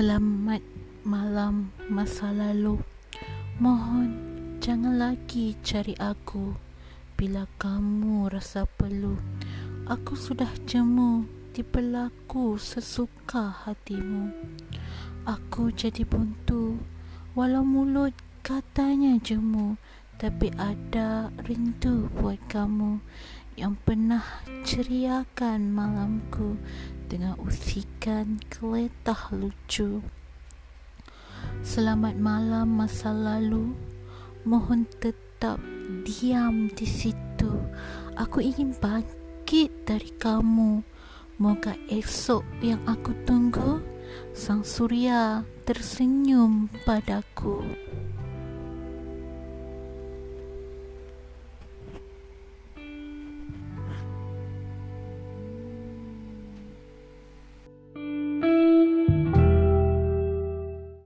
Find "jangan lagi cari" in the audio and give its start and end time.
4.56-5.92